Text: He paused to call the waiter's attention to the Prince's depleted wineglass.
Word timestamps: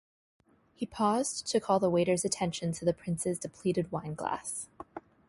He 0.73 0.87
paused 0.87 1.45
to 1.45 1.59
call 1.59 1.79
the 1.79 1.87
waiter's 1.87 2.25
attention 2.25 2.71
to 2.71 2.85
the 2.85 2.91
Prince's 2.91 3.37
depleted 3.37 3.91
wineglass. 3.91 4.67